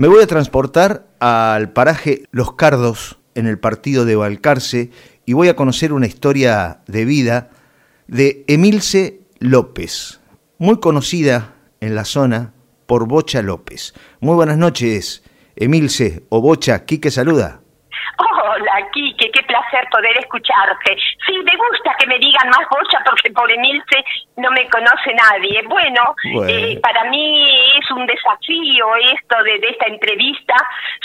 [0.00, 4.90] Me voy a transportar al paraje Los Cardos en el partido de Balcarce
[5.26, 7.50] y voy a conocer una historia de vida
[8.06, 10.22] de Emilce López,
[10.56, 11.52] muy conocida
[11.82, 12.54] en la zona
[12.86, 13.92] por Bocha López.
[14.20, 15.22] Muy buenas noches,
[15.54, 17.60] Emilce o Bocha, Quique saluda.
[18.16, 19.09] Hola, Quique,
[19.70, 20.96] placer poder escucharte.
[21.26, 24.04] Sí, me gusta que me digan más bocha porque por Emilce
[24.36, 25.62] no me conoce nadie.
[25.68, 26.14] Bueno,
[26.48, 30.54] Eh, para mí es un desafío esto de, de, esta entrevista.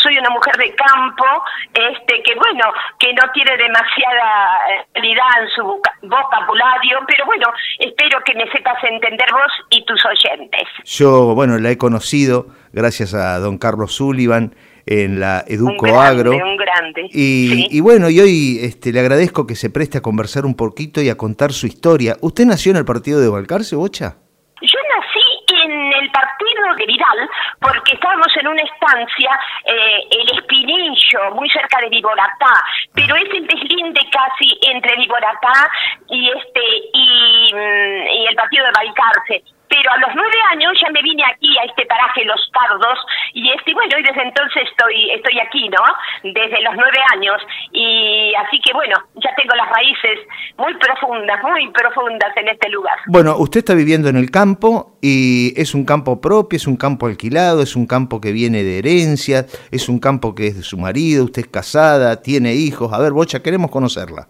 [0.01, 1.25] Soy una mujer de campo,
[1.74, 4.60] este que bueno, que no tiene demasiada
[4.93, 7.47] calidad en su vocabulario, pero bueno,
[7.79, 10.68] espero que me sepas entender vos y tus oyentes.
[10.86, 14.55] Yo, bueno, la he conocido gracias a don Carlos Sullivan
[14.86, 16.32] en la Educo Agro.
[16.32, 17.10] Un grande.
[17.12, 17.68] Y, ¿sí?
[17.71, 21.10] y, bueno, y hoy este, le agradezco que se preste a conversar un poquito y
[21.10, 22.16] a contar su historia.
[22.21, 24.18] ¿Usted nació en el partido de Balcarce, Bocha?
[24.61, 31.32] Yo nací en el partido de Vidal porque estábamos en una estancia, eh, el Espinillo,
[31.36, 35.70] muy cerca de Viboratá, pero es el deslinde casi entre Viboratá
[36.09, 36.61] y este
[36.94, 41.58] y, y el partido de Balcarce pero a los nueve años ya me vine aquí
[41.58, 42.99] a este paraje Los Pardos
[43.33, 45.83] y este bueno y desde entonces estoy estoy aquí no
[46.23, 47.41] desde los nueve años.
[47.71, 50.27] Y así que bueno ya tengo las raíces
[50.58, 52.97] muy profundas muy profundas en este lugar.
[53.08, 57.08] Bueno usted está viviendo en el campo y es un campo propio es un campo
[57.08, 60.77] alquilado es un campo que viene de herencia es un campo que es de su
[60.77, 62.93] marido usted es casada tiene hijos.
[62.93, 64.27] A ver Bocha queremos conocerla.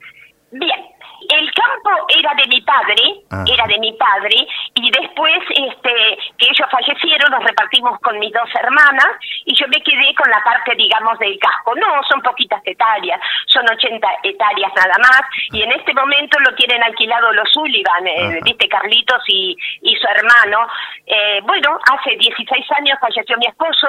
[0.52, 0.86] Bien
[1.30, 3.44] el campo era de mi padre, ah.
[3.48, 5.94] era de mi padre, y después este
[6.38, 10.44] que ellos fallecieron, nos repartimos con mis dos hermanas, y yo me quedé con la
[10.44, 11.74] parte, digamos, del casco.
[11.76, 16.84] No, son poquitas hectáreas, son 80 hectáreas nada más, y en este momento lo tienen
[16.84, 20.68] alquilado los Sullivan, eh, viste, Carlitos y, y su hermano.
[21.06, 23.88] Eh, bueno, hace 16 años falleció mi esposo,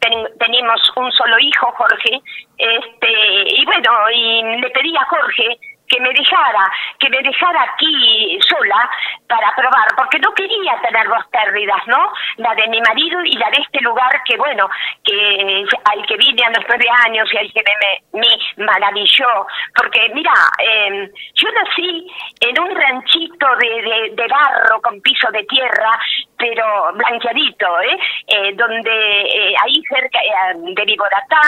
[0.00, 2.20] ten, tenemos un solo hijo, Jorge,
[2.56, 3.10] este,
[3.56, 8.90] y bueno, y le pedí a Jorge que me dejara, que me dejara aquí sola
[9.26, 12.12] para probar, porque no quería tener dos pérdidas, ¿no?
[12.36, 14.68] La de mi marido y la de este lugar que, bueno,
[15.04, 20.10] que al que vine a los nueve años y al que me, me maravilló, porque
[20.14, 22.06] mira, eh, yo nací
[22.40, 25.98] en un ranchito de, de, barro con piso de tierra,
[26.36, 27.98] pero blanqueadito, ¿eh?
[28.26, 30.18] eh donde eh, ahí cerca
[30.54, 31.40] de Viboratá,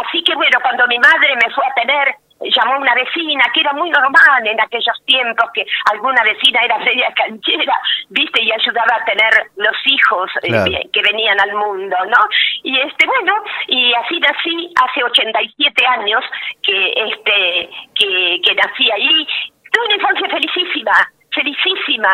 [0.00, 2.16] así que bueno, cuando mi madre me fue a tener
[2.50, 7.12] llamó una vecina, que era muy normal en aquellos tiempos, que alguna vecina era media
[7.14, 7.74] canchera,
[8.10, 10.70] viste, y ayudaba a tener los hijos claro.
[10.70, 12.28] eh, que venían al mundo, ¿no?
[12.62, 13.34] Y este, bueno,
[13.68, 16.24] y así nací hace 87 años
[16.62, 19.26] que, este, que, que nací ahí.
[19.70, 20.92] Tuve una infancia felicísima,
[21.32, 22.12] felicísima,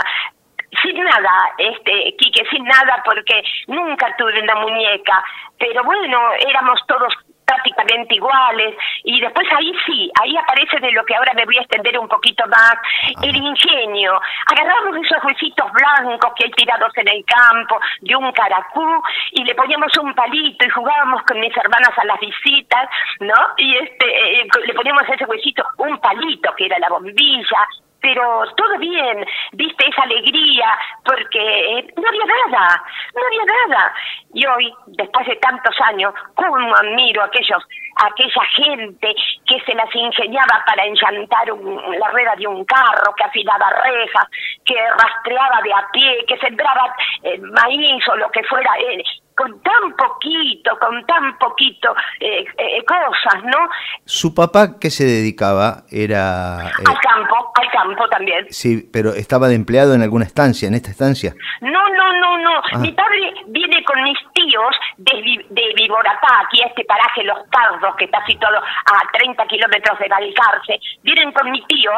[0.83, 5.23] sin nada, este, Quique, sin nada, porque nunca tuve una muñeca,
[5.59, 7.13] pero bueno, éramos todos
[7.51, 11.63] prácticamente iguales y después ahí sí, ahí aparece de lo que ahora me voy a
[11.63, 12.75] extender un poquito más,
[13.23, 14.21] el ingenio.
[14.47, 19.03] Agarramos esos huesitos blancos que hay tirados en el campo de un caracú
[19.33, 22.89] y le poníamos un palito y jugábamos con mis hermanas a las visitas,
[23.19, 23.35] ¿no?
[23.57, 27.67] Y este eh, le poníamos a ese huesito un palito que era la bombilla,
[28.01, 32.83] pero todo bien, viste esa alegría, porque no había nada,
[33.15, 33.95] no había nada.
[34.35, 37.63] Y hoy, después de tantos años, cómo admiro a aquellos,
[37.97, 39.15] a aquella gente
[39.47, 44.27] que se las ingeniaba para enchantar un, la rueda de un carro, que afilaba rejas,
[44.65, 48.71] que rastreaba de a pie, que sembraba eh, maíz o lo que fuera.
[48.79, 49.03] Eh,
[49.41, 53.71] con tan poquito, con tan poquito eh, eh, cosas, ¿no?
[54.05, 55.85] ¿Su papá qué se dedicaba?
[55.91, 56.69] Era...
[56.69, 56.85] Eh...
[56.87, 58.47] Al campo, al campo también.
[58.51, 61.35] Sí, pero ¿estaba de empleado en alguna estancia, en esta estancia?
[61.63, 62.63] No, no, no, no.
[62.73, 62.79] Ah.
[62.81, 67.97] Mi padre viene con mis tíos de, de Viboratá, aquí a este paraje Los Pardos,
[67.97, 70.81] que está situado a 30 kilómetros de Balcarce.
[71.03, 71.93] Vienen con mi tío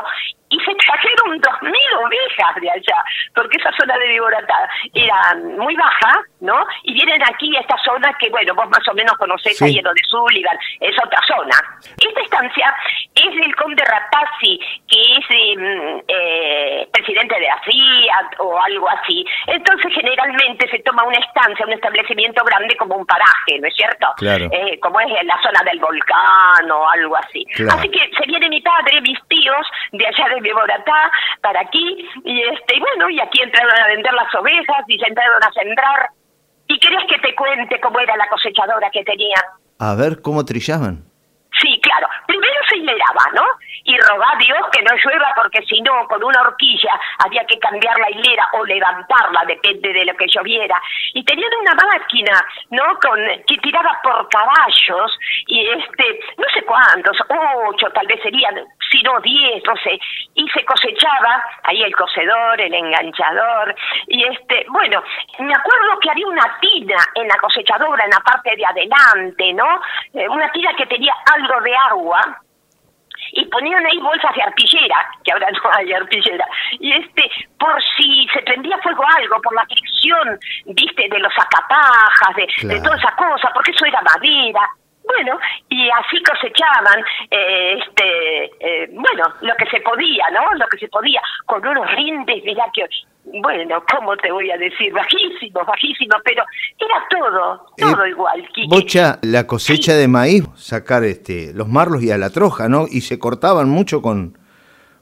[0.52, 2.98] y se trajeron dos mil ovejas de allá,
[3.34, 6.66] porque esa zona de Viboratá era muy baja, ¿no?
[6.82, 9.64] Y vienen aquí a esta zona que, bueno, vos más o menos conocés sí.
[9.64, 11.56] ahí en de Sullivan, es otra zona.
[11.98, 12.74] Esta estancia
[13.14, 19.24] es del conde Ratazzi, que es eh, eh, presidente de la Fiat o algo así.
[19.46, 24.06] Entonces, generalmente se toma una estancia, un establecimiento grande como un paraje, ¿no es cierto?
[24.16, 24.48] Claro.
[24.52, 27.44] Eh, como es en la zona del volcán o algo así.
[27.54, 27.78] Claro.
[27.78, 31.10] Así que se viene mi padre, mis tíos, de allá de Viboratá
[31.40, 35.06] para aquí, y este, y bueno, y aquí entraron a vender las ovejas y se
[35.06, 36.10] entraron a sembrar.
[36.68, 39.36] ¿Y querés que te cuente cómo era la cosechadora que tenía?
[39.78, 41.04] A ver, ¿cómo trillaban?
[41.60, 42.08] Sí, claro.
[42.26, 43.44] Primero se cosechaba, ¿no?
[43.84, 47.58] Y rogaba a Dios que no llueva porque si no, con una horquilla había que
[47.58, 50.80] cambiar la hilera o levantarla, depende de lo que lloviera.
[51.14, 52.82] Y tenían una máquina, ¿no?
[53.00, 57.16] Con, que tiraba por caballos y este, no sé cuántos,
[57.68, 58.54] ocho tal vez serían,
[58.92, 59.98] si no diez, no sé,
[60.34, 63.74] y se cosechaba ahí el cocedor, el enganchador,
[64.06, 65.02] y este, bueno,
[65.38, 69.80] me acuerdo que había una tina en la cosechadora, en la parte de adelante, ¿no?
[70.12, 72.42] Eh, una tina que tenía algo de agua,
[73.34, 78.26] y ponían ahí bolsas de arpillera, que ahora no hay arpillera, y este, por si
[78.34, 83.14] se prendía fuego algo, por la fricción, viste, de los acapajas, de, de toda esa
[83.16, 84.68] cosa, porque eso era madera,
[85.04, 85.38] bueno,
[85.68, 90.54] y así cosechaban, eh, este, eh, bueno, lo que se podía, ¿no?
[90.54, 92.86] Lo que se podía, con unos rindes, mirá que,
[93.24, 94.92] bueno, ¿cómo te voy a decir?
[94.92, 96.44] Bajísimos, bajísimos, pero
[96.78, 98.48] era todo, todo eh, igual.
[98.68, 102.86] Bocha, la cosecha de maíz, sacar este, los marlos y a la troja, ¿no?
[102.88, 104.38] Y se cortaban mucho con,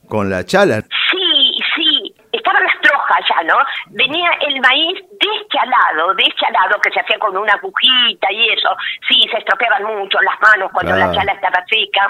[0.08, 0.82] con la chala.
[1.10, 3.54] Sí, estaban las trojas ya, ¿no?
[3.88, 8.76] Venía el maíz deschalado, deschalado, que se hacía con una agujita y eso,
[9.08, 12.06] sí, se estropeaban mucho las manos cuando la chala estaba seca,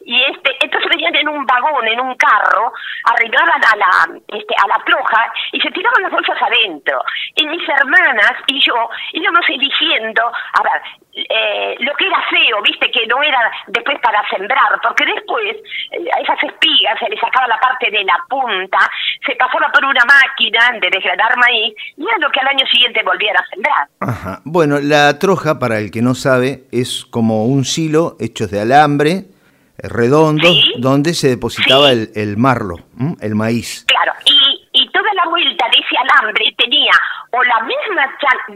[0.00, 2.72] y este, entonces venían en un vagón, en un carro,
[3.04, 7.02] arribaban a la, este, a la troja y se tiraban las bolsas adentro.
[7.36, 8.74] Y mis hermanas y yo
[9.12, 10.82] íbamos eligiendo, a ver,
[11.14, 15.56] eh, lo que era feo, viste, que no era después para sembrar, porque después
[15.90, 18.78] eh, a esas espigas se le sacaba la parte de la punta,
[19.26, 23.02] se pasaba por una máquina de desgranar maíz, y era lo que al año siguiente
[23.04, 23.88] volvían a sembrar.
[24.00, 24.40] Ajá.
[24.44, 29.10] Bueno, la troja, para el que no sabe, es como un silo hecho de alambre,
[29.10, 30.48] eh, redondo,
[30.78, 32.76] donde se depositaba el, el, marlo,
[33.20, 33.84] el maíz.
[33.86, 34.31] Claro, y,
[35.42, 36.92] vuelta de ese alambre tenía
[37.32, 38.04] o la misma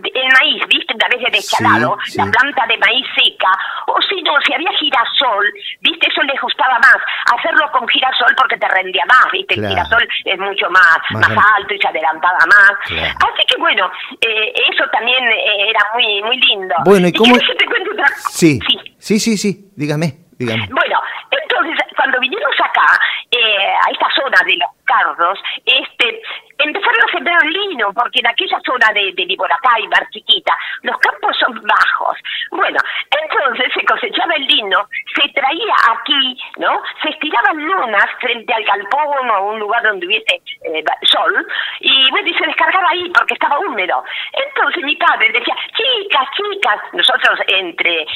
[0.02, 3.50] el maíz, viste, una vez de deschalado, la planta de maíz seca,
[3.86, 5.46] o si no, si había girasol,
[5.80, 6.98] viste, eso les gustaba más,
[7.34, 11.74] hacerlo con girasol porque te rendía más, viste, el girasol es mucho más, más, alto
[11.74, 12.72] y se adelantaba más.
[12.84, 13.90] Así que bueno,
[14.20, 16.74] eh, eso también eh, era muy muy lindo.
[16.84, 17.34] Bueno, ¿y, cómo?
[17.36, 18.06] te cuento otra...
[18.28, 18.58] sí,
[18.98, 20.68] sí, sí, sí, dígame, dígame.
[20.70, 21.00] Bueno,
[21.30, 23.00] entonces, cuando vinimos acá,
[23.30, 26.22] eh, a esta zona de los cardos, este,
[26.58, 31.60] empezaron a sembrar lino, porque en aquella zona de, de Liboracay, chiquita, los campos son
[31.62, 32.18] bajos.
[32.50, 32.78] Bueno,
[33.22, 36.82] entonces se cosechaba el lino, se traía aquí, ¿no?
[37.02, 41.46] Se estiraban lunas frente al galpón o a un lugar donde hubiese eh, sol,
[41.80, 44.04] y bueno, y se descargaba ahí porque estaba húmedo.
[44.32, 48.06] Entonces mi padre decía, chicas, chicas, nosotros entre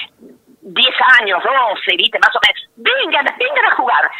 [0.63, 0.87] 10
[1.21, 2.19] años, 12, ¿viste?
[2.19, 4.11] Más o menos, vengan, vengan a jugar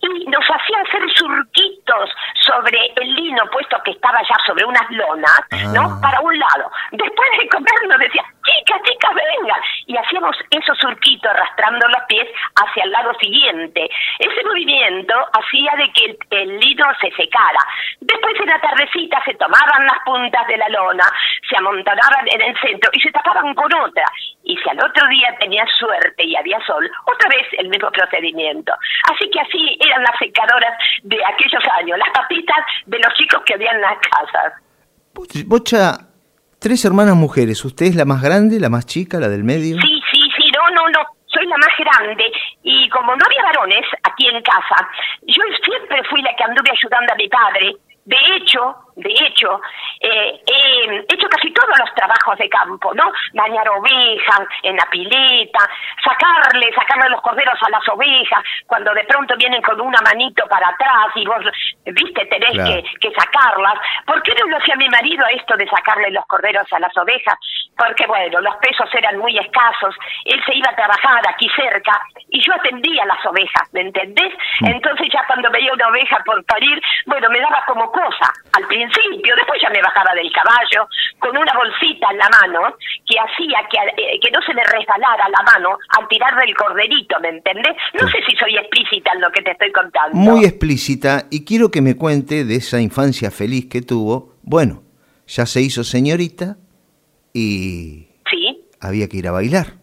[0.00, 2.10] y nos hacía hacer surquitos
[2.40, 5.40] sobre el lino puesto que estaba ya sobre unas lonas,
[5.74, 5.82] ¿no?
[5.82, 5.98] Ah.
[6.00, 6.70] Para un lado.
[6.92, 9.60] Después de comer nos decía, chicas, chicas, vengan.
[9.86, 13.88] Y hacíamos esos surquitos arrastrando los pies hacia el lado siguiente.
[14.18, 17.60] Ese movimiento hacía de que el, lino se secara.
[18.00, 21.04] Después en la tardecita se tomaban las puntas de la lona,
[21.48, 24.04] se amontonaban en el centro y se tapaban con otra.
[24.44, 28.72] Y si al otro día tenía suerte y había sol, otra vez el mismo procedimiento.
[29.12, 33.54] Así que así eran las secadoras de aquellos años, las papitas de los chicos que
[33.54, 34.52] había en las casas.
[35.46, 36.07] Bocha,
[36.58, 39.76] tres hermanas mujeres, ¿usted es la más grande, la más chica, la del medio?
[39.80, 42.24] Sí, sí, sí, no, no, no, soy la más grande
[42.62, 44.88] y como no había varones aquí en casa,
[45.26, 47.76] yo siempre fui la que anduve ayudando a mi padre.
[48.04, 49.60] De hecho, de hecho,
[50.00, 53.04] eh, he hecho casi todos los trabajos de campo, ¿no?
[53.32, 55.60] Bañar ovejas en la pileta,
[56.02, 60.68] sacarle, sacarle los corderos a las ovejas, cuando de pronto vienen con una manito para
[60.68, 61.44] atrás y vos,
[61.86, 63.78] viste, tenés que, que, sacarlas.
[64.04, 67.38] ¿Por qué no lo hacía mi marido esto de sacarle los corderos a las ovejas?
[67.76, 71.92] Porque, bueno, los pesos eran muy escasos, él se iba a trabajar aquí cerca
[72.30, 74.34] y yo atendía las ovejas, ¿me entendés?
[74.60, 74.66] Mm.
[74.66, 78.87] Entonces ya cuando veía una oveja por parir, bueno, me daba como cosa al principio
[78.90, 82.76] principio, después ya me bajaba del caballo con una bolsita en la mano
[83.06, 87.20] que hacía que, eh, que no se me resbalara la mano al tirar del corderito,
[87.20, 87.76] ¿me entendés?
[88.00, 90.16] No sé si soy explícita en lo que te estoy contando.
[90.16, 94.34] Muy explícita y quiero que me cuente de esa infancia feliz que tuvo.
[94.42, 94.82] Bueno,
[95.26, 96.56] ya se hizo señorita
[97.32, 98.64] y ¿Sí?
[98.80, 99.78] había que ir a bailar.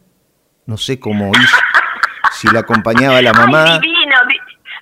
[0.65, 1.57] No sé cómo hizo,
[2.31, 3.65] si la acompañaba la mamá.
[3.65, 4.15] Ay, divino,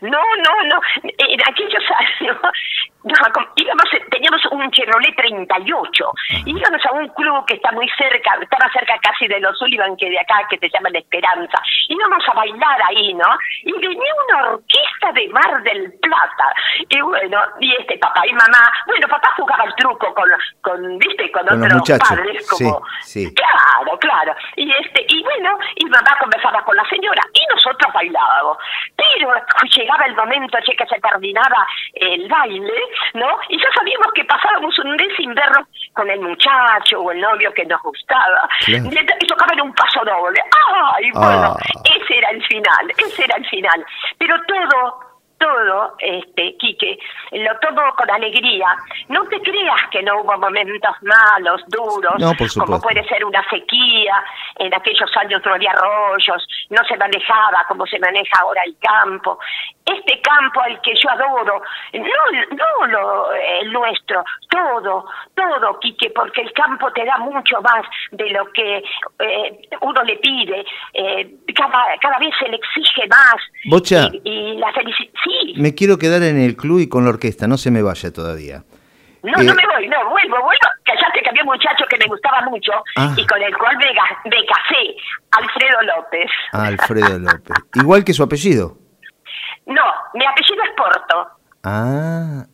[0.03, 0.81] no, no, no.
[1.03, 1.83] En aquellos
[2.21, 2.37] años
[3.03, 6.12] íbamos, teníamos un Chevrolet 38,
[6.45, 10.10] íbamos a un club que está muy cerca, estaba cerca casi de los Sullivan, que
[10.10, 13.27] de acá, que se llama La Esperanza, íbamos a bailar ahí, ¿no?
[13.63, 16.53] Y venía una orquesta de Mar del Plata,
[16.89, 20.29] y bueno, y este papá y mamá, bueno, papá jugaba el truco con,
[20.62, 23.53] con viste, con, otros padres, como, sí, claro,
[24.33, 28.57] claro, y este, y bueno, y mamá conversaba con la señora, y nosotros bailábamos,
[28.95, 29.33] pero
[29.75, 32.81] llegaba el momento, che, que se terminaba el baile,
[33.13, 33.39] ¿no?
[33.49, 37.53] Y ya sabíamos que pasábamos un mes sin vernos con el muchacho o el novio
[37.53, 38.47] que nos gustaba.
[38.67, 40.41] Y tocaba en un paso doble.
[40.95, 41.09] ¡Ay!
[41.13, 41.81] Bueno, ah.
[41.83, 43.85] ese era el final, ese era el final.
[44.17, 44.99] Pero todo
[45.43, 46.97] todo, este, Quique,
[47.31, 48.67] lo tomo con alegría.
[49.09, 52.13] No te creas que no hubo momentos malos, duros,
[52.57, 54.23] como puede ser una sequía,
[54.57, 59.38] en aquellos años no había arroyos, no se manejaba como se maneja ahora el campo.
[59.85, 66.41] Este campo al que yo adoro, no, no lo, el nuestro, todo, todo, Quique, porque
[66.41, 68.77] el campo te da mucho más de lo que
[69.19, 73.35] eh, uno le pide, eh, cada, cada vez se le exige más.
[73.65, 74.09] Bocha.
[74.23, 75.09] Y, la felicidad.
[75.55, 78.63] Me quiero quedar en el club y con la orquesta, no se me vaya todavía.
[79.23, 80.67] No, no eh, me voy, no, vuelvo, vuelvo.
[80.83, 83.13] Callaste que había un muchacho que me gustaba mucho ah.
[83.15, 84.95] y con el cual me, me casé,
[85.31, 86.29] Alfredo López.
[86.51, 87.57] Ah, Alfredo López.
[87.75, 88.77] Igual que su apellido.
[89.65, 91.27] No, mi apellido es Porto.
[91.63, 92.45] Ah.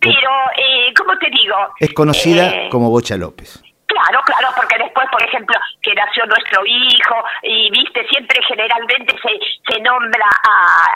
[0.00, 1.56] Pero, eh, ¿cómo te digo?
[1.78, 3.62] Es conocida eh, como Bocha López.
[3.98, 9.72] Claro, claro, porque después, por ejemplo, que nació nuestro hijo y, viste, siempre generalmente se,
[9.72, 10.24] se nombra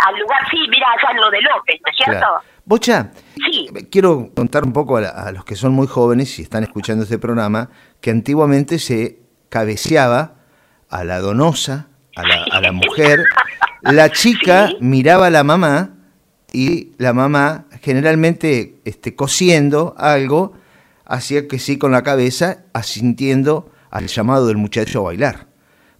[0.06, 2.26] al lugar, sí, mira, allá en lo de López, ¿no es cierto?
[2.64, 3.68] Bocha, sí.
[3.90, 7.70] quiero contar un poco a, los que son muy jóvenes y están escuchando este programa,
[8.00, 9.18] que antiguamente se
[9.48, 10.34] cabeceaba
[10.88, 13.18] a la donosa, a la, a la mujer,
[13.80, 15.90] la chica miraba a la mamá
[16.52, 20.52] y la mamá generalmente este, cosiendo algo
[21.04, 25.46] hacía que sí con la cabeza, asintiendo al llamado del muchacho a bailar.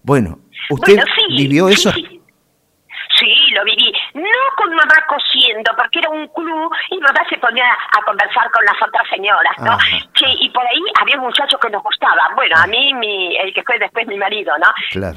[0.03, 0.97] Bueno, ¿usted
[1.37, 1.91] vivió eso?
[4.55, 8.75] Con mamá cosiendo, porque era un club y mamá se ponía a conversar con las
[8.81, 9.77] otras señoras, ¿no?
[10.13, 13.53] Che, y por ahí había un muchacho que nos gustaba, bueno, a mí, mi, el
[13.53, 14.67] que fue después mi marido, ¿no?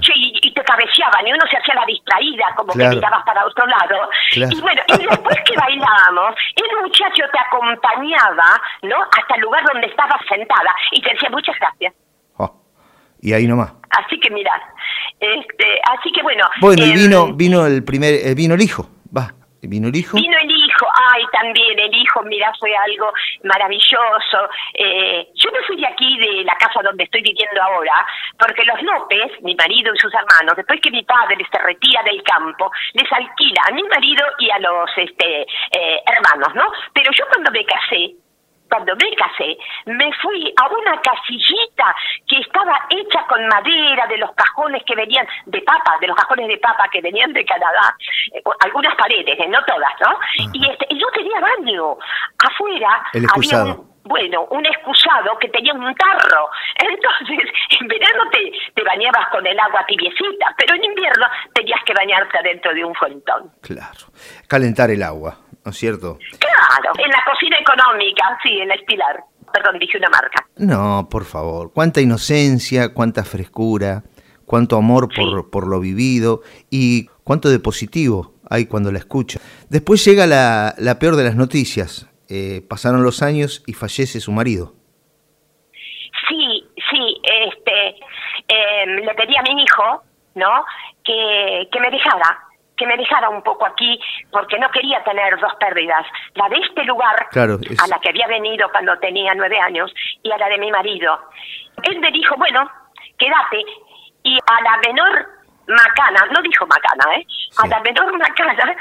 [0.00, 3.66] Che, y, te cabeceaban y uno se hacía la distraída, como que mirabas para otro
[3.66, 4.08] lado.
[4.32, 8.96] Y bueno, y después que bailábamos, el muchacho te acompañaba, ¿no?
[9.18, 12.05] Hasta el lugar donde estabas sentada y te decía muchas gracias.
[13.26, 13.72] Y ahí nomás.
[13.90, 14.52] Así que mira,
[15.18, 16.44] este, así que bueno.
[16.60, 18.86] Bueno, y vino, em, vino el primer, eh, vino el hijo.
[19.10, 20.16] Va, ¿vino el hijo?
[20.16, 23.10] Vino el hijo, ay, también el hijo, mira, fue algo
[23.42, 24.46] maravilloso.
[24.74, 28.06] Eh, yo me fui de aquí, de la casa donde estoy viviendo ahora,
[28.38, 32.22] porque los López, mi marido y sus hermanos, después que mi padre se retira del
[32.22, 36.70] campo, les alquila a mi marido y a los este, eh, hermanos, ¿no?
[36.94, 38.14] Pero yo cuando me casé,
[38.68, 39.56] cuando me casé,
[39.86, 41.94] me fui a una casillita
[42.28, 46.48] que estaba hecha con madera de los cajones que venían de papa, de los cajones
[46.48, 47.96] de papa que venían de Canadá,
[48.32, 50.18] eh, algunas paredes, eh, no todas, ¿no?
[50.52, 51.96] Y, este, yo tenía baño.
[52.38, 53.02] Afuera
[53.34, 56.50] había un, bueno, un excusado que tenía un tarro.
[56.78, 61.92] Entonces, en verano te, te bañabas con el agua tibiecita, pero en invierno tenías que
[61.94, 63.50] bañarte adentro de un fuentón.
[63.62, 64.06] Claro,
[64.48, 65.36] calentar el agua.
[65.66, 66.16] ¿No es cierto?
[66.38, 69.24] Claro, en la cocina económica, sí, en el Pilar.
[69.52, 70.46] Perdón, dije una marca.
[70.56, 71.72] No, por favor.
[71.74, 74.04] Cuánta inocencia, cuánta frescura,
[74.46, 79.40] cuánto amor por, por lo vivido y cuánto de positivo hay cuando la escucha.
[79.68, 82.08] Después llega la, la peor de las noticias.
[82.28, 84.74] Eh, pasaron los años y fallece su marido.
[86.28, 87.88] Sí, sí, este,
[88.46, 90.04] eh, le pedí a mi hijo,
[90.36, 90.64] ¿no?
[91.04, 92.44] Que, que me dejara,
[92.76, 93.98] que me dejara un poco aquí
[94.30, 98.68] porque no quería tener dos pérdidas, la de este lugar a la que había venido
[98.70, 99.92] cuando tenía nueve años
[100.22, 101.18] y a la de mi marido.
[101.82, 102.70] Él me dijo, bueno,
[103.18, 103.64] quédate
[104.22, 105.26] y a la menor
[105.66, 107.26] macana, no dijo macana, ¿eh?
[107.62, 108.76] A la menor macana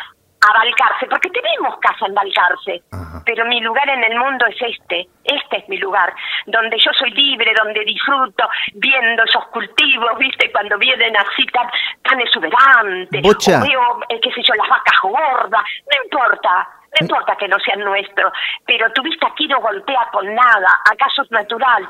[0.49, 2.83] a Balcarce, porque tenemos casa en Balcarce,
[3.25, 6.13] pero mi lugar en el mundo es este, este es mi lugar,
[6.45, 11.67] donde yo soy libre, donde disfruto viendo esos cultivos, viste, cuando vienen así tan,
[12.03, 17.35] tan exuberantes, o veo, eh, qué sé yo, las vacas gordas, no importa, no importa
[17.37, 18.31] que no sean nuestros,
[18.65, 21.87] pero tu vista aquí no golpea con nada, acaso es natural,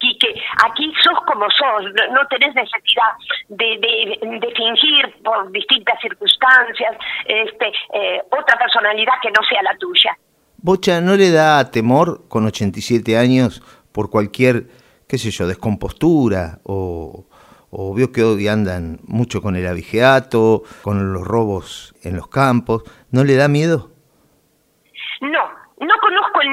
[0.00, 0.28] y que
[0.64, 3.12] aquí sos como sos, no, tenés necesidad
[3.48, 10.16] de, de, fingir por distintas circunstancias este, eh, otra personalidad que no sea la tuya.
[10.58, 14.66] Bocha, ¿no le da temor con 87 años por cualquier,
[15.08, 17.24] qué sé yo, descompostura o,
[17.70, 22.82] o vio que hoy andan mucho con el abigeato, con los robos en los campos?
[23.10, 23.91] ¿No le da miedo?
[25.22, 26.50] No, no conozco el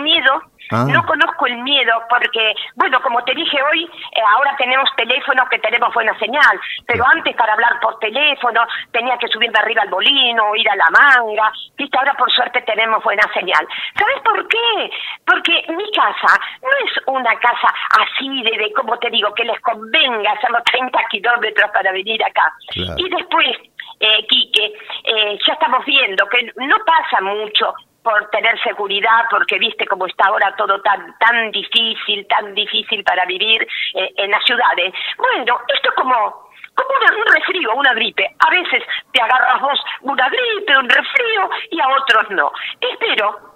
[0.72, 0.86] Ah.
[0.88, 5.58] No conozco el miedo porque, bueno, como te dije hoy, eh, ahora tenemos teléfonos que
[5.58, 8.62] tenemos buena señal, pero antes para hablar por teléfono
[8.92, 12.62] tenía que subir de arriba al bolino, ir a la manga, viste, ahora por suerte
[12.62, 13.68] tenemos buena señal.
[13.98, 14.92] ¿Sabes por qué?
[15.26, 19.60] Porque mi casa no es una casa así de, de como te digo, que les
[19.62, 22.54] convenga hacer los 30 kilómetros para venir acá.
[22.76, 23.58] Y después,
[24.02, 24.66] eh, Quique,
[25.04, 27.74] eh, ya estamos viendo que no pasa mucho
[28.04, 33.26] por tener seguridad, porque viste cómo está ahora todo tan tan difícil, tan difícil para
[33.26, 34.94] vivir eh, en las ciudades.
[35.18, 38.26] Bueno, esto es como como un resfrío, una gripe.
[38.40, 42.52] A veces te agarras vos una gripe, un resfrío y a otros no.
[42.80, 43.50] Espero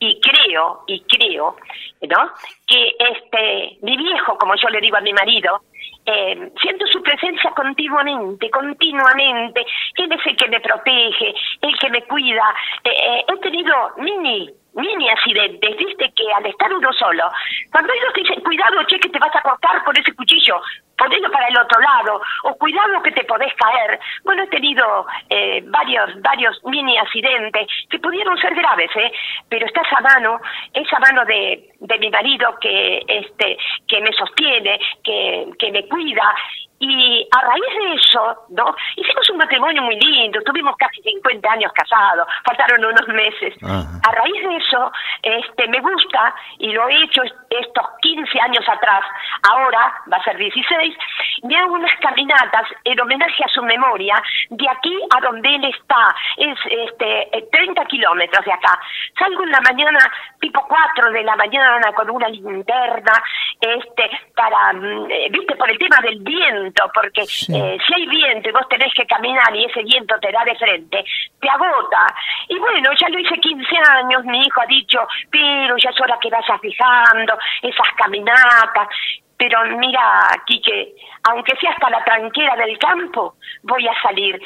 [0.00, 1.56] y creo y creo,
[2.02, 2.30] ¿no?
[2.66, 5.60] Que este mi viejo, como yo le digo a mi marido,
[6.08, 9.66] eh, siento su presencia continuamente, continuamente.
[9.96, 12.54] Él es el que me protege, el que me cuida.
[12.84, 17.24] Eh, eh, he tenido mini mini accidentes, viste que al estar uno solo,
[17.70, 20.60] cuando ellos dicen, cuidado, che, que te vas a cortar con ese cuchillo,
[20.96, 23.98] ponelo para el otro lado, o cuidado que te podés caer.
[24.24, 29.12] Bueno, he tenido eh, varios, varios mini accidentes que pudieron ser graves, ¿eh?
[29.48, 30.40] Pero está esa mano,
[30.72, 36.34] esa mano de, de mi marido que, este, que me sostiene, que, que me cuida,
[36.80, 38.74] y a raíz de eso, ¿no?
[38.96, 43.54] Hicimos un matrimonio muy lindo, tuvimos casi 50 años casados, faltaron unos meses.
[43.62, 44.92] A raíz de eso,
[45.22, 49.04] este, me gusta, y lo he hecho estos 15 años atrás,
[49.50, 50.96] ahora va a ser 16,
[51.42, 56.14] me hago unas caminatas en homenaje a su memoria, de aquí a donde él está,
[56.36, 58.78] es este 30 kilómetros de acá.
[59.18, 59.98] Salgo en la mañana,
[60.40, 63.12] tipo 4 de la mañana, con una linterna,
[63.60, 66.22] este, para, mm, eh, viste, por el tema del
[66.68, 70.30] viento, porque eh, si hay viento y vos tenés que caminar y ese viento te
[70.32, 71.04] da de frente,
[71.40, 72.14] te agota.
[72.48, 76.18] Y bueno, ya lo hice 15 años, mi hijo ha dicho, pero ya es hora
[76.20, 78.88] que vayas fijando esas caminatas.
[79.36, 80.94] Pero mira, Quique,
[81.30, 84.40] aunque sea hasta la tranquera del campo, voy a salir.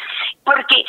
[0.44, 0.84] Porque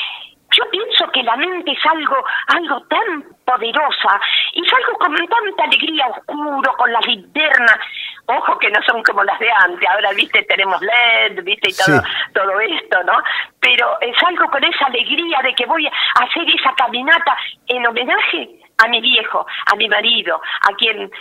[0.55, 4.19] yo pienso que la mente es algo, algo tan poderosa
[4.53, 7.77] y es algo con tanta alegría oscuro, con las linternas.
[8.25, 12.01] Ojo que no son como las de antes, ahora viste tenemos LED, viste y todo,
[12.33, 13.21] todo esto, ¿no?
[13.59, 15.91] Pero es algo con esa alegría de que voy a
[16.23, 17.35] hacer esa caminata
[17.67, 18.49] en homenaje
[18.83, 21.11] a mi viejo, a mi marido, a quien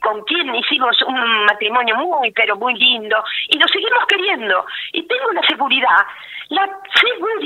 [0.00, 4.64] con quien hicimos un matrimonio muy, pero muy lindo, y nos seguimos queriendo.
[4.92, 6.06] Y tengo la seguridad,
[6.48, 7.39] la seguridad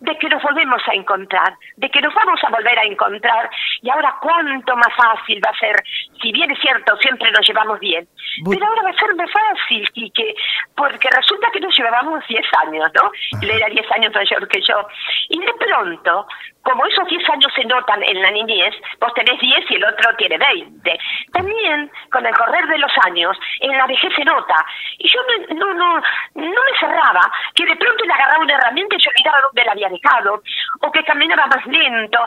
[0.00, 3.50] de que nos volvemos a encontrar, de que nos vamos a volver a encontrar,
[3.82, 5.76] y ahora cuánto más fácil va a ser,
[6.20, 8.06] si bien es cierto, siempre nos llevamos bien,
[8.48, 10.34] pero ahora va a ser más fácil, que
[10.76, 13.10] porque resulta que nos llevábamos 10 años, ¿no?
[13.42, 14.86] Él era 10 años mayor que yo,
[15.30, 16.26] y de pronto
[16.66, 20.10] como esos 10 años se notan en la niñez, vos tenés 10 y el otro
[20.16, 20.98] tiene 20.
[21.32, 24.66] También, con el correr de los años, en la vejez se nota.
[24.98, 25.20] Y yo
[25.54, 25.94] no, no,
[26.34, 27.20] no me cerraba,
[27.54, 30.42] que de pronto le agarraba una herramienta y yo olvidaba dónde la había dejado,
[30.80, 32.18] o que caminaba más lento.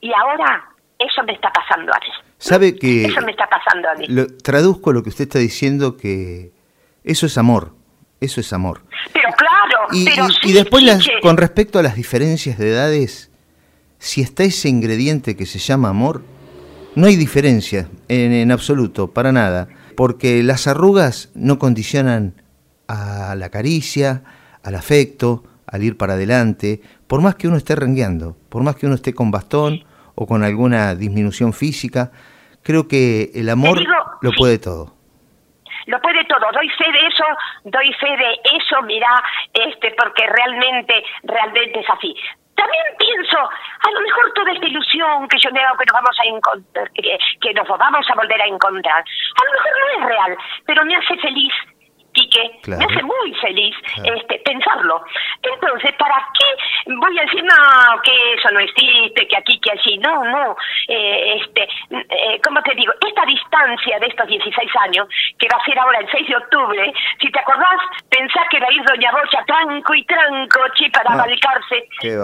[0.00, 0.64] Y ahora,
[1.00, 2.12] eso me está pasando a mí.
[2.38, 3.06] ¿Sabe que...
[3.06, 4.06] Eso me está pasando a mí.
[4.08, 6.52] Lo, traduzco lo que usted está diciendo, que
[7.04, 7.74] eso es amor.
[8.20, 8.82] Eso es amor.
[9.14, 10.84] Pero claro, y, pero y, después
[11.22, 13.30] con respecto a las diferencias de edades,
[13.98, 16.22] si está ese ingrediente que se llama amor,
[16.94, 22.34] no hay diferencia en, absoluto, para nada, porque las arrugas no condicionan
[22.88, 24.22] a la caricia,
[24.62, 28.86] al afecto, al ir para adelante, por más que uno esté rengueando, por más que
[28.86, 29.84] uno esté con bastón
[30.14, 32.10] o con alguna disminución física,
[32.62, 33.80] creo que el amor
[34.20, 34.94] lo puede todo.
[35.86, 37.24] Lo puede todo, doy fe de eso,
[37.64, 39.08] doy fe de eso, mira,
[39.52, 42.14] este, porque realmente, realmente es así.
[42.54, 46.16] También pienso, a lo mejor toda esta ilusión que yo me hago que nos vamos
[46.20, 50.08] a encontrar, que, que nos vamos a volver a encontrar, a lo mejor no es
[50.10, 51.54] real, pero me hace feliz
[52.20, 55.02] Quique, me hace muy feliz este, pensarlo.
[55.42, 59.98] Entonces, ¿para qué voy a decir, no, que eso no existe, que aquí, que allí?
[59.98, 60.56] No, no.
[60.88, 62.92] Eh, este, eh, ¿Cómo te digo?
[63.06, 66.92] Esta distancia de estos 16 años, que va a ser ahora el 6 de octubre,
[67.20, 67.80] si te acordás,
[68.10, 71.26] pensás que va a ir Doña Rocha tranco y tranco, che, para ah,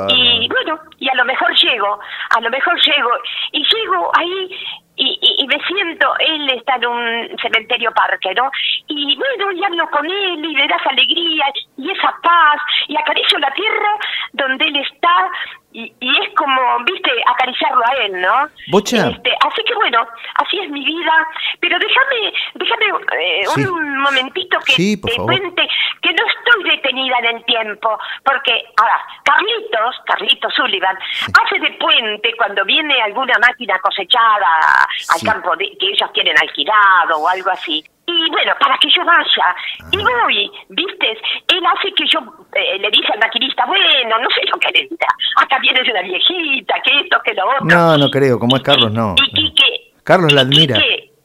[0.09, 1.99] Y bueno, y a lo mejor llego,
[2.37, 3.11] a lo mejor llego,
[3.53, 4.59] y llego ahí
[4.97, 8.51] y, y, me siento, él está en un cementerio parque, ¿no?
[8.89, 11.45] Y bueno, y hablo con él y le das alegría
[11.77, 13.91] y esa paz y acaricio la tierra
[14.33, 15.31] donde él está
[15.79, 18.49] y, es como, viste, acariciarlo a él, ¿no?
[18.69, 19.11] Bocha.
[19.11, 21.29] Este, así que bueno, así es mi vida,
[21.61, 22.87] pero déjame, déjame
[23.21, 25.69] eh, un momentito que te cuente
[26.01, 30.97] que no estoy detenida en el tiempo, porque, ahora, Carlitos, Carlitos Sullivan,
[31.43, 37.19] hace de puente cuando viene alguna máquina cosechada al campo de, que ellos tienen alquilado
[37.19, 37.85] o algo así.
[38.07, 39.57] Y bueno, para que yo vaya.
[39.91, 40.23] Y ah.
[40.23, 41.11] voy, ¿viste?
[41.49, 42.21] Él hace que yo
[42.55, 45.09] eh, le dice al maquinista, bueno, no sé lo que le diga.
[45.43, 47.65] Acá vienes una viejita, que esto, que lo otro.
[47.65, 49.15] No, no creo, como es Carlos, no.
[49.35, 49.93] Y, que...
[50.05, 50.77] Carlos la admira.
[50.77, 51.16] este,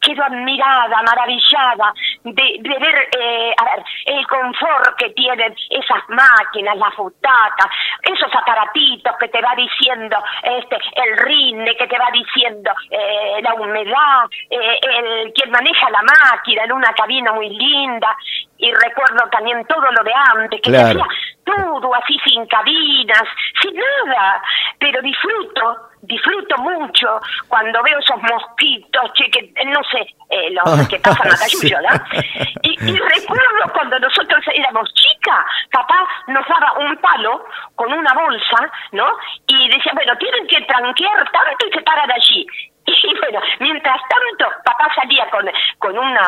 [0.00, 0.22] ¿Querés que te diga?
[0.22, 1.94] Quedo admirada, maravillada
[2.24, 7.66] de, de ver, eh, a ver, el confort que tienen esas máquinas, las butacas,
[8.02, 13.54] esos aparatitos que te va diciendo, este, el rinde que te va diciendo eh, la
[13.54, 18.16] humedad, eh, el quien maneja la máquina en una cabina muy linda,
[18.58, 21.04] y recuerdo también todo lo de antes, que claro.
[21.44, 23.24] Todo así sin cabinas,
[23.60, 24.42] sin nada,
[24.78, 30.00] pero disfruto, disfruto mucho cuando veo esos mosquitos, che, que no sé,
[30.30, 31.78] eh, los ah, que pasan a Cayuyo,
[32.62, 37.44] Y, y, recuerdo cuando nosotros éramos chicas, papá nos daba un palo
[37.76, 39.06] con una bolsa, ¿no?
[39.46, 42.46] Y decía, bueno, tienen que tranquear tanto y se paran allí.
[43.02, 46.22] Y bueno, mientras tanto, papá salía con, con una,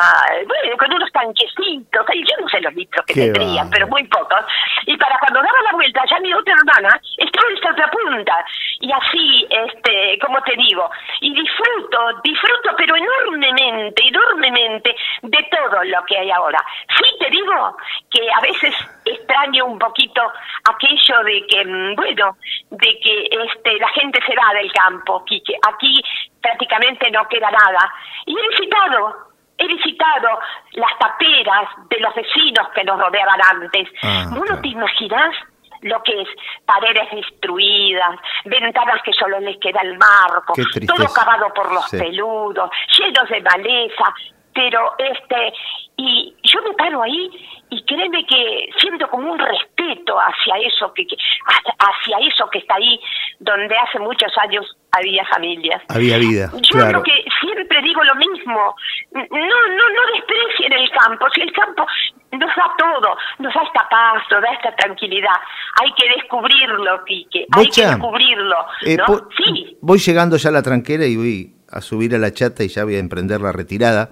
[0.47, 4.43] bueno, con unos tanquecitos, y yo no sé los litros que tendrían, pero muy pocos,
[4.85, 8.45] y para cuando daba la vuelta, ya mi otra hermana estaba en esta otra punta,
[8.79, 10.89] y así, este, como te digo,
[11.21, 16.63] y disfruto, disfruto, pero enormemente, enormemente, de todo lo que hay ahora.
[16.97, 17.77] Sí te digo
[18.11, 18.75] que a veces
[19.05, 20.21] extraño un poquito
[20.63, 22.37] aquello de que, mm, bueno,
[22.71, 26.01] de que este, la gente se va del campo, que Aquí
[26.41, 27.93] prácticamente no queda nada.
[28.25, 29.15] Y he visitado,
[29.57, 30.39] he visitado
[30.73, 33.89] las taperas de los vecinos que nos rodeaban antes.
[34.03, 35.35] Ah, no te imaginas
[35.81, 36.27] lo que es
[36.65, 40.53] paredes destruidas, ventanas que solo les queda el marco,
[40.87, 44.13] todo cavado por los peludos, llenos de maleza,
[44.55, 45.53] pero este
[45.97, 47.29] y yo me paro ahí
[47.69, 52.99] y créeme que siento como un respeto hacia eso que, hacia eso que está ahí
[53.39, 55.81] donde hace muchos años había familias.
[55.89, 58.75] Había vida yo creo que siempre digo lo mismo
[59.11, 61.85] no no no desprecien el campo si el campo
[62.31, 65.35] nos da todo nos da esta paz nos da esta tranquilidad
[65.81, 68.97] hay que descubrirlo Quique hay que descubrirlo eh,
[69.37, 69.77] sí.
[69.81, 72.85] voy llegando ya a la tranquera y voy a subir a la chata y ya
[72.85, 74.11] voy a emprender la retirada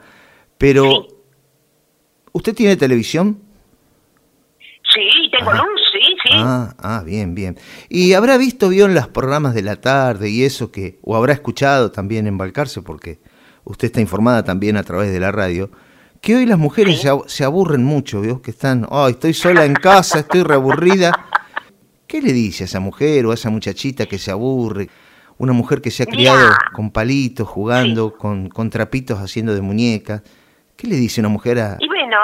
[0.63, 1.05] pero,
[2.31, 3.37] ¿usted tiene televisión?
[4.93, 6.29] Sí, tengo luz, sí, sí.
[6.35, 7.57] Ah, ah, bien, bien.
[7.89, 11.33] ¿Y habrá visto, vio en los programas de la tarde y eso que, o habrá
[11.33, 13.19] escuchado también en Balcarce, porque
[13.65, 15.69] usted está informada también a través de la radio,
[16.21, 18.41] que hoy las mujeres se, aburren mucho, ¿vio?
[18.41, 21.11] Que están, oh, estoy sola en casa, estoy reaburrida.
[22.07, 24.87] ¿Qué le dice a esa mujer o a esa muchachita que se aburre?
[25.37, 30.21] Una mujer que se ha criado con palitos, jugando, con, con trapitos haciendo de muñecas
[30.77, 31.77] ¿Qué le dice una mujer a,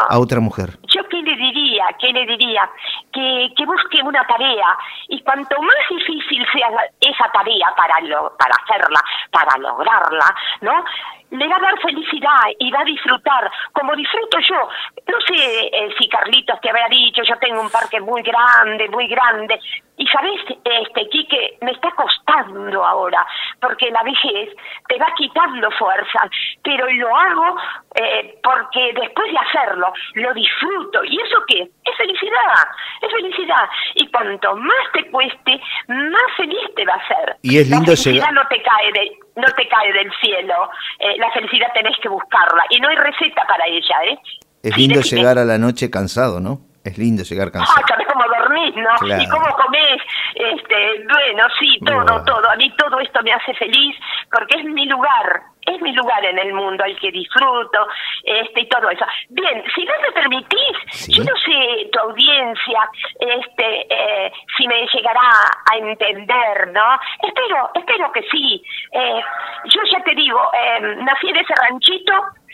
[0.10, 0.70] a otra mujer?
[0.88, 2.70] Yo qué le diría, qué le diría,
[3.14, 6.68] que, que busque una tarea y cuanto más difícil sea
[7.00, 10.84] esa tarea para, lo, para hacerla, para lograrla, ¿no?
[11.32, 14.68] le va a dar felicidad y va a disfrutar, como disfruto yo.
[15.08, 19.08] No sé eh, si Carlitos te había dicho, yo tengo un parque muy grande, muy
[19.08, 19.60] grande,
[20.00, 23.28] y sabes, este, Quique, me está costando ahora,
[23.60, 24.56] porque la vejez
[24.88, 26.20] te va quitando fuerza,
[26.64, 27.58] pero lo hago
[27.96, 31.04] eh, porque después de hacerlo, lo disfruto.
[31.04, 31.64] ¿Y eso qué?
[31.84, 32.64] Es felicidad,
[33.02, 33.70] es felicidad.
[33.96, 35.60] Y cuanto más te cueste,
[35.90, 37.36] más feliz te va a hacer.
[37.42, 40.72] Y es lindo la felicidad no te cae de, no te cae del cielo.
[41.00, 42.64] Eh, la felicidad tenés que buscarla.
[42.70, 44.20] Y no hay receta para ella, ¿eh?
[44.64, 46.69] Es lindo llegar a la noche cansado, ¿no?
[46.84, 47.82] Es lindo llegar cansado.
[47.84, 49.22] Ah, sabes cómo dormís, ¿no?
[49.22, 50.02] Y cómo comés.
[50.34, 52.50] Este, bueno, sí, todo, todo.
[52.50, 53.96] A mí todo esto me hace feliz
[54.32, 57.88] porque es mi lugar, es mi lugar en el mundo al que disfruto,
[58.24, 59.06] este, y todo eso.
[59.30, 62.90] Bien, si no me permitís, yo no sé tu audiencia,
[63.20, 65.30] este, eh, si me llegará
[65.72, 67.00] a entender, ¿no?
[67.22, 68.64] Espero, espero que sí.
[68.94, 69.22] Eh,
[69.66, 72.14] yo ya te digo, eh, nací en ese ranchito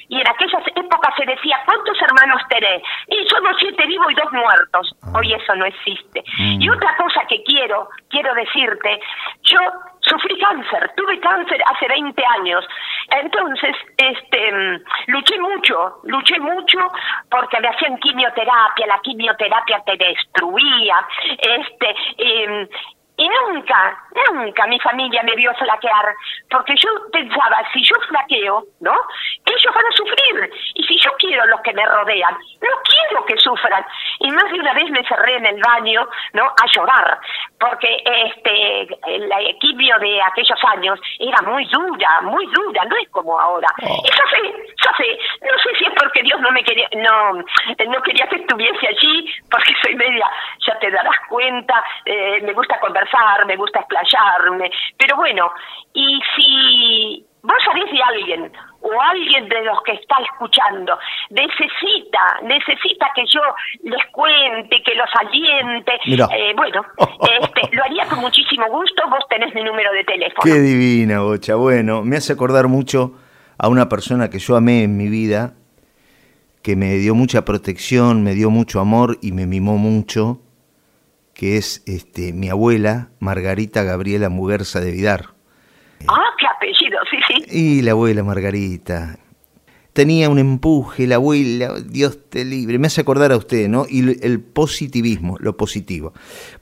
[0.10, 2.82] y en aquellas épocas se decía, ¿cuántos hermanos tenés?
[3.08, 4.96] Y somos siete vivos y dos muertos.
[5.04, 5.14] Ah.
[5.16, 6.24] Hoy eso no existe.
[6.38, 6.62] Mm.
[6.62, 9.00] Y otra cosa que quiero, quiero decirte,
[9.44, 9.60] yo
[10.02, 12.66] sufrí cáncer, tuve cáncer hace 20 años.
[13.10, 16.80] Entonces, este, mm, luché mucho, luché mucho
[17.30, 21.08] porque me hacían quimioterapia, la quimioterapia te destruía,
[21.40, 22.68] este, em,
[23.18, 23.98] Y nunca,
[24.30, 26.14] nunca mi familia me vio flaquear,
[26.50, 28.94] porque yo pensaba, si yo flaqueo, ¿no?
[29.46, 30.52] Ellos van a sufrir.
[30.74, 33.86] Y si yo quiero los que me rodean, no quiero que sufran.
[34.20, 36.44] Y más de una vez me cerré en el baño, ¿no?
[36.44, 37.20] A llorar,
[37.58, 43.40] porque este el equipio de aquellos años era muy dura, muy dura, no es como
[43.40, 43.68] ahora.
[43.82, 44.04] Oh.
[44.04, 48.02] Eso sé, yo sé, no sé si es porque Dios no me quería, no, no
[48.04, 50.30] quería que estuviese allí, porque soy media,
[50.68, 53.05] ya te darás cuenta, eh, me gusta conversar
[53.46, 55.52] me gusta explayarme, pero bueno,
[55.94, 60.98] y si vos sabés de alguien o alguien de los que está escuchando
[61.30, 63.42] necesita, necesita que yo
[63.84, 69.54] les cuente, que los aliente, eh, bueno, este, lo haría con muchísimo gusto, vos tenés
[69.54, 70.44] mi número de teléfono.
[70.44, 71.56] Qué divina, Bocha.
[71.56, 73.14] Bueno, me hace acordar mucho
[73.58, 75.54] a una persona que yo amé en mi vida,
[76.62, 80.42] que me dio mucha protección, me dio mucho amor y me mimó mucho,
[81.36, 85.36] que es este, mi abuela, Margarita Gabriela Muguerza de Vidar.
[86.08, 87.58] Ah, qué apellido, sí, sí.
[87.58, 89.20] Y la abuela Margarita.
[89.92, 92.80] Tenía un empuje, la abuela, Dios te libre.
[92.80, 93.86] Me hace acordar a usted, ¿no?
[93.90, 96.14] Y el positivismo, lo positivo.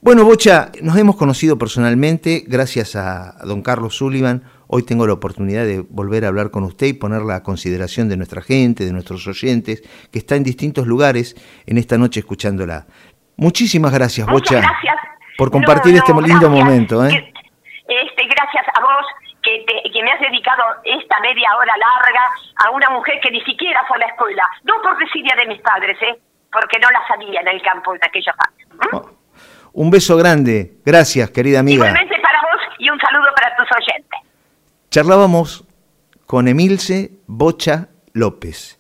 [0.02, 4.44] Bueno, Bocha, nos hemos conocido personalmente gracias a don Carlos Sullivan.
[4.68, 8.18] Hoy tengo la oportunidad de volver a hablar con usted y ponerla a consideración de
[8.18, 12.88] nuestra gente, de nuestros oyentes, que está en distintos lugares en esta noche escuchándola.
[13.38, 14.96] Muchísimas gracias, Bocha, gracias.
[15.38, 17.04] por compartir este lindo momento.
[17.06, 17.34] ¿eh?
[17.88, 19.06] Este, gracias a vos
[19.41, 19.65] que,
[20.04, 22.22] me has dedicado esta media hora larga
[22.65, 24.43] a una mujer que ni siquiera fue a la escuela.
[24.63, 26.19] No por desidia de mis padres, ¿eh?
[26.52, 28.65] porque no la sabía en el campo en aquella parte.
[28.91, 29.10] Oh,
[29.74, 30.78] un beso grande.
[30.86, 31.88] Gracias, querida amiga.
[31.88, 34.19] Igualmente para vos y un saludo para tus oyentes.
[34.89, 35.65] Charlábamos
[36.26, 38.80] con Emilce Bocha López,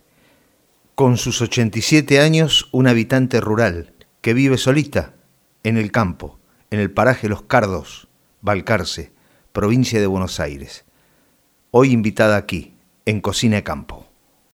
[0.95, 3.92] con sus 87 años, un habitante rural
[4.23, 5.15] que vive solita
[5.63, 6.39] en el campo,
[6.71, 8.07] en el paraje Los Cardos,
[8.39, 9.11] Balcarce,
[9.51, 10.85] provincia de Buenos Aires.
[11.71, 14.07] Hoy invitada aquí, en Cocina de Campo.